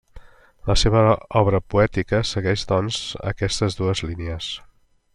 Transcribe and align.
La 0.69 0.75
seva 0.83 1.03
obra 1.41 1.59
poètica 1.75 2.23
segueix, 2.31 2.65
doncs, 2.73 3.01
aquestes 3.35 3.81
dues 3.83 4.03
línies. 4.11 4.53